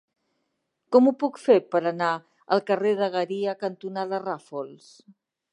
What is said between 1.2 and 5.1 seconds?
puc fer per anar al carrer Dagueria cantonada Ràfols?